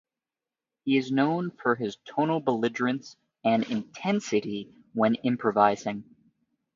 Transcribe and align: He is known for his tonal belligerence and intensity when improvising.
He 0.83 0.97
is 0.97 1.11
known 1.11 1.51
for 1.51 1.75
his 1.75 1.97
tonal 1.97 2.39
belligerence 2.39 3.17
and 3.43 3.63
intensity 3.69 4.73
when 4.93 5.13
improvising. 5.13 6.05